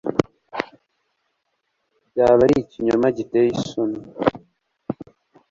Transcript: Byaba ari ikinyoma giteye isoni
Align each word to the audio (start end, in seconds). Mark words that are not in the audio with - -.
Byaba 2.09 2.41
ari 2.45 2.55
ikinyoma 2.63 3.07
giteye 3.17 3.49
isoni 3.59 3.99